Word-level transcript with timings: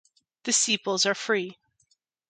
The 0.45 0.51
sepals 0.51 1.05
are 1.05 1.13
free. 1.13 1.59